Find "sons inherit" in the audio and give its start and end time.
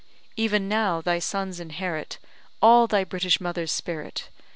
1.19-2.17